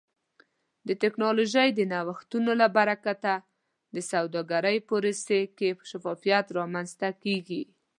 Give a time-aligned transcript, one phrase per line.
[0.87, 3.33] د ټکنالوژۍ د نوښتونو له برکته
[3.95, 7.63] د سوداګرۍ پروسې کې شفافیت رامنځته کیږي.